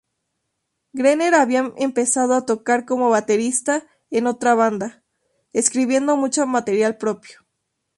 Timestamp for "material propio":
6.47-7.45